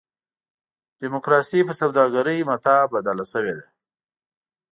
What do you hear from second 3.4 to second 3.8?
ده.